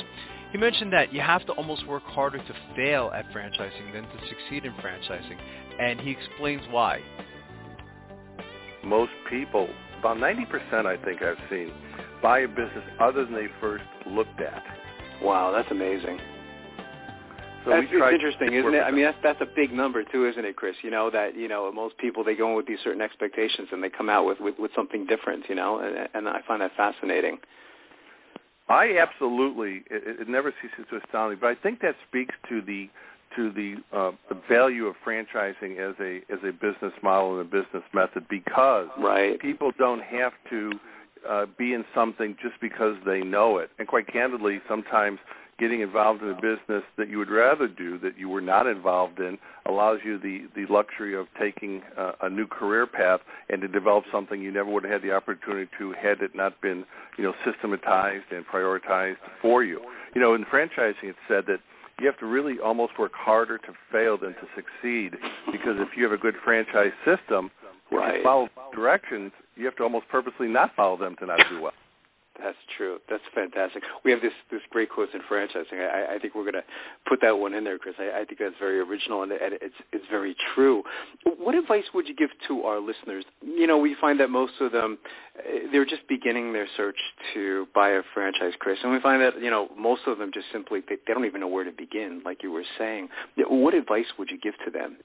[0.52, 4.28] He mentioned that you have to almost work harder to fail at franchising than to
[4.28, 5.38] succeed in franchising,
[5.80, 7.02] and he explains why.
[8.84, 11.72] Most people, about 90% I think I've seen,
[12.22, 14.64] buy a business other than they first looked at.
[15.22, 16.18] Wow, that's amazing.
[17.66, 18.80] So that's interesting, isn't it?
[18.80, 20.76] I mean, that's that's a big number too, isn't it, Chris?
[20.82, 23.84] You know that you know most people they go in with these certain expectations and
[23.84, 26.72] they come out with with, with something different, you know, and, and I find that
[26.78, 27.38] fascinating.
[28.70, 32.62] I absolutely it, it never ceases to astound me, but I think that speaks to
[32.62, 32.90] the
[33.36, 37.44] to the uh, the value of franchising as a as a business model and a
[37.44, 39.40] business method because right.
[39.40, 40.72] people don't have to
[41.28, 43.70] uh, be in something just because they know it.
[43.80, 45.20] And quite candidly, sometimes
[45.60, 49.20] getting involved in a business that you would rather do that you were not involved
[49.20, 53.20] in allows you the the luxury of taking uh, a new career path
[53.50, 56.60] and to develop something you never would have had the opportunity to had it not
[56.62, 56.86] been
[57.18, 59.82] you know systematized and prioritized for you.
[60.16, 61.60] You know, in franchising, it's said that
[62.00, 65.16] you have to really almost work harder to fail than to succeed
[65.52, 67.52] because if you have a good franchise system,
[67.92, 68.10] right.
[68.10, 71.62] if you follow directions, you have to almost purposely not follow them to not do
[71.62, 71.74] well.
[72.42, 73.00] That's true.
[73.10, 73.84] That's fantastic.
[74.06, 75.74] We have this this great quote in franchising.
[75.74, 76.64] I, I think we're going to
[77.08, 77.96] put that one in there, Chris.
[78.00, 80.84] I, I think that's very original and, and it's it's very true.
[81.38, 83.26] What advice would you give to our listeners?
[83.42, 84.98] You know, we find that most of them
[85.38, 86.98] eh, they're just beginning their search
[87.34, 90.48] to buy a franchise, Chris, and we find that you know most of them just
[90.52, 93.10] simply they, they don't even know where to begin, like you were saying.
[93.38, 94.98] What advice would you give to them?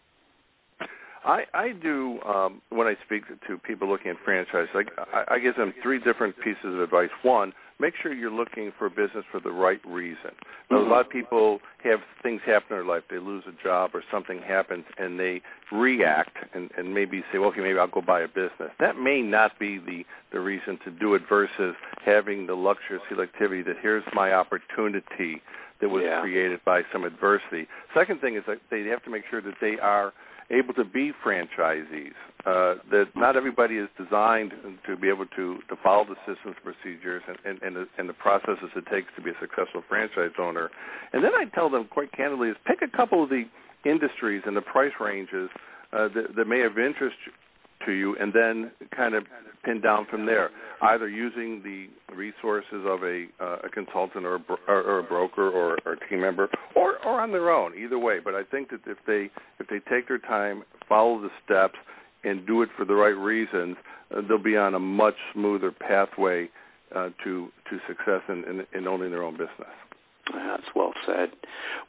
[1.25, 4.69] I, I do um, when I speak to people looking at franchise.
[4.75, 7.11] Like I, I give them three different pieces of advice.
[7.23, 10.31] One, make sure you're looking for a business for the right reason.
[10.71, 10.87] Now, mm-hmm.
[10.87, 13.05] a lot of people have things happen in their life.
[13.11, 15.41] They lose a job or something happens, and they
[15.73, 19.23] react and, and maybe say, well, "Okay, maybe I'll go buy a business." That may
[19.23, 21.23] not be the the reason to do it.
[21.29, 25.41] Versus having the luxurious selectivity that here's my opportunity
[25.81, 26.21] that was yeah.
[26.21, 27.67] created by some adversity.
[27.95, 30.13] Second thing is that they have to make sure that they are
[30.51, 32.13] able to be franchisees.
[32.47, 34.53] Uh, that not everybody is designed
[34.87, 38.13] to be able to, to follow the systems, procedures, and, and, and, the, and the
[38.13, 40.71] processes it takes to be a successful franchise owner.
[41.15, 43.45] And then I tell them quite candidly is pick a couple of the
[43.87, 45.49] industries and the price ranges
[45.93, 47.17] uh, that, that may have interest
[47.87, 49.25] to you and then kind of
[49.65, 50.51] pin down from there,
[50.83, 55.03] either using the resources of a, uh, a consultant or a, bro- or, or a
[55.03, 57.73] broker or, or a team member, or, or on their own.
[57.77, 61.31] Either way, but I think that if they if they take their time, follow the
[61.45, 61.79] steps,
[62.25, 63.77] and do it for the right reasons,
[64.15, 66.49] uh, they'll be on a much smoother pathway
[66.95, 69.75] uh, to to success in, in, in owning their own business.
[70.33, 71.31] That's well said.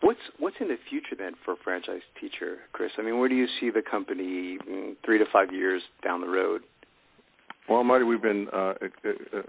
[0.01, 2.91] What's what's in the future then for franchise teacher, Chris?
[2.97, 6.27] I mean, where do you see the company mm, three to five years down the
[6.27, 6.61] road?
[7.67, 8.73] Well, Marty, we've been uh,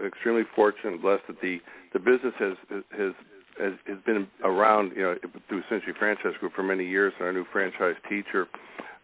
[0.05, 1.59] extremely fortunate and blessed that the
[1.93, 2.53] the business has
[2.97, 3.13] has
[3.59, 5.15] has, has been around, you know,
[5.47, 7.13] through Century Franchise Group for many years.
[7.17, 8.47] And our new franchise teacher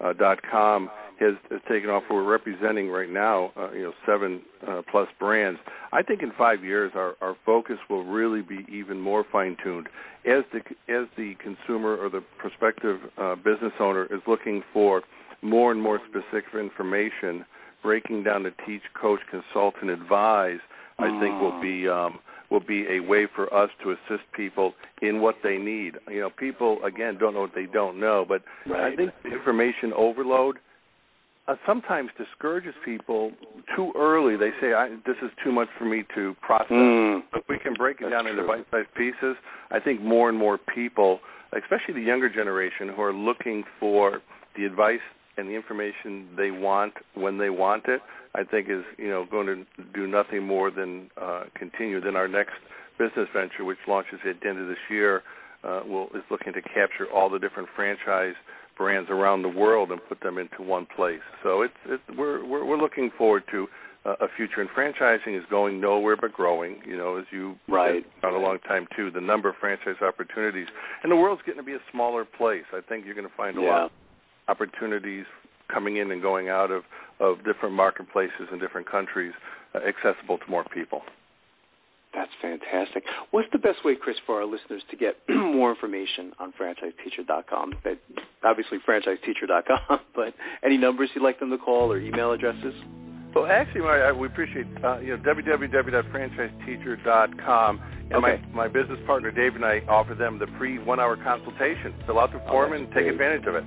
[0.04, 0.90] uh, dot com
[1.20, 2.04] has, has taken off.
[2.10, 5.60] We're representing right now, uh, you know, seven uh, plus brands.
[5.92, 9.88] I think in five years, our, our focus will really be even more fine tuned
[10.26, 10.60] as the
[10.92, 15.04] as the consumer or the prospective uh, business owner is looking for
[15.44, 17.46] more and more specific information
[17.84, 20.60] breaking down to teach, coach, consult, and advise,
[21.00, 22.20] I think will be um,
[22.50, 25.98] will be a way for us to assist people in what they need.
[26.10, 28.94] You know, people again don't know what they don't know, but right.
[28.94, 30.60] I think information overload
[31.48, 33.32] uh, sometimes discourages people
[33.76, 34.38] too early.
[34.38, 37.24] They say, I, "This is too much for me to process." Mm.
[37.32, 39.36] But we can break it That's down into bite-sized pieces.
[39.72, 41.20] I think more and more people,
[41.52, 44.22] especially the younger generation, who are looking for
[44.56, 45.02] the advice
[45.38, 48.02] and the information they want when they want it,
[48.36, 52.00] I think is you know going to do nothing more than uh, continue.
[52.02, 52.54] Then our next
[53.00, 55.24] business venture, which launches at the end of this year,
[55.64, 58.36] uh, will is looking to capture all the different franchise
[58.78, 61.22] brands around the world and put them into one place.
[61.44, 63.68] So it's, it's we're, we're we're looking forward to
[64.06, 64.62] uh, a future.
[64.62, 66.78] And franchising is going nowhere but growing.
[66.86, 68.06] You know, as you Right.
[68.22, 69.12] said, a long time too.
[69.12, 70.68] The number of franchise opportunities,
[71.04, 72.66] and the world's getting to be a smaller place.
[72.74, 73.70] I think you're going to find a Yeah.
[73.70, 73.92] lot
[74.48, 75.26] opportunities
[75.72, 76.84] coming in and going out of
[77.20, 79.34] of different marketplaces in different countries,
[79.76, 81.02] uh, accessible to more people.
[82.14, 83.04] That's fantastic.
[83.32, 87.74] What's the best way, Chris, for our listeners to get more information on franchiseteacher.com?
[87.84, 87.98] That
[88.44, 90.34] obviously franchiseteacher.com, but
[90.64, 92.74] any numbers you'd like them to call or email addresses?
[93.34, 98.40] Well, actually, I, I, we appreciate uh, you know www.franchiseteacher.com, and Okay.
[98.54, 101.96] my my business partner Dave and I offer them the free one-hour consultation.
[102.06, 103.14] Fill out the form that's and take great.
[103.14, 103.64] advantage of it.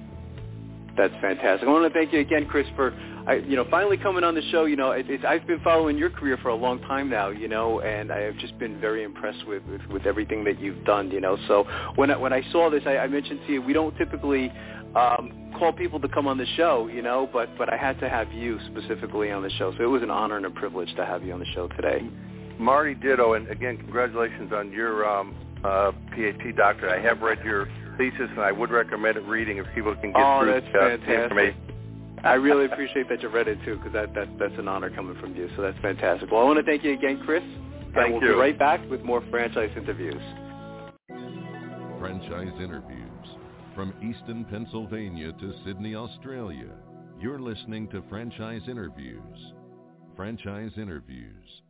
[0.96, 1.68] That's fantastic.
[1.68, 2.92] I want to thank you again, Chris, for
[3.26, 4.64] I, you know finally coming on the show.
[4.64, 7.28] You know, it, I've been following your career for a long time now.
[7.28, 10.84] You know, and I have just been very impressed with with, with everything that you've
[10.84, 11.10] done.
[11.10, 11.64] You know, so
[11.96, 14.50] when I, when I saw this, I, I mentioned to you we don't typically
[14.94, 16.86] um, call people to come on the show.
[16.86, 19.90] You know, but but I had to have you specifically on the show, so it
[19.90, 22.08] was an honor and a privilege to have you on the show today.
[22.58, 26.98] Marty Ditto, and again, congratulations on your um, uh, PhD doctorate.
[26.98, 30.20] I have read your thesis, and I would recommend it reading if people can get
[30.22, 31.22] Oh, through that's uh, the fantastic.
[31.22, 31.60] information.
[32.24, 35.18] I really appreciate that you read it too, because that, that that's an honor coming
[35.20, 35.48] from you.
[35.56, 36.30] So that's fantastic.
[36.30, 37.42] Well, I want to thank you again, Chris.
[37.42, 38.28] Thank and we'll you.
[38.30, 40.20] be right back with more franchise interviews.
[42.00, 43.02] Franchise interviews.
[43.74, 46.70] From Easton, Pennsylvania to Sydney, Australia,
[47.20, 49.52] you're listening to Franchise Interviews.
[50.16, 51.62] Franchise Interviews.